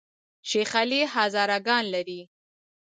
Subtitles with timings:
[0.49, 2.21] شیخ علي هزاره ګان لري؟